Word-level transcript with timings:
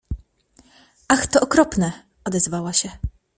—Ach, 1.13 1.27
to 1.27 1.41
okropne!— 1.41 1.91
odezwała 2.27 2.73
się. 2.73 2.91